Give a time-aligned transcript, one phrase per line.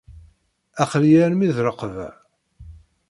[0.83, 2.09] Aql-iyi armi d rreqba.